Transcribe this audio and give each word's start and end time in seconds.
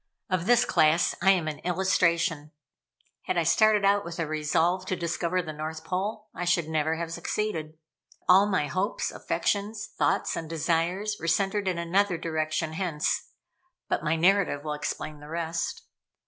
Of 0.31 0.47
this 0.47 0.65
class 0.65 1.13
I 1.21 1.29
am 1.29 1.47
an 1.47 1.59
illustration. 1.59 2.53
Had 3.25 3.37
I 3.37 3.43
started 3.43 3.85
out 3.85 4.03
with 4.03 4.17
a 4.17 4.25
resolve 4.25 4.83
to 4.87 4.95
discover 4.95 5.43
the 5.43 5.53
North 5.53 5.83
Pole, 5.85 6.27
I 6.33 6.43
should 6.43 6.67
never 6.67 6.95
have 6.95 7.13
succeeded. 7.13 7.77
But 8.21 8.25
all 8.33 8.45
my 8.47 8.65
hopes, 8.65 9.11
affections, 9.11 9.85
thoughts, 9.99 10.35
and 10.35 10.49
desires 10.49 11.17
were 11.19 11.27
centered 11.27 11.67
in 11.67 11.77
another 11.77 12.17
direction, 12.17 12.73
hence 12.73 13.29
but 13.87 14.03
my 14.03 14.15
narrative 14.15 14.63
will 14.63 14.73
explain 14.73 15.19
the 15.19 15.29
rest. 15.29 15.83